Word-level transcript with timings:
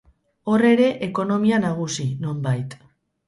Hor 0.53 0.63
ere, 0.69 0.87
ekonomia 1.07 1.61
nagusi, 1.65 2.07
nonbait. 2.25 2.77